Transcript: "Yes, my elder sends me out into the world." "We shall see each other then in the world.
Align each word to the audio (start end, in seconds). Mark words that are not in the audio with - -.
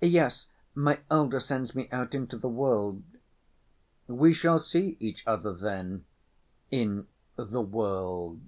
"Yes, 0.00 0.48
my 0.74 1.00
elder 1.10 1.38
sends 1.38 1.74
me 1.74 1.86
out 1.92 2.14
into 2.14 2.38
the 2.38 2.48
world." 2.48 3.02
"We 4.08 4.32
shall 4.32 4.58
see 4.58 4.96
each 5.00 5.22
other 5.26 5.52
then 5.52 6.06
in 6.70 7.08
the 7.36 7.60
world. 7.60 8.40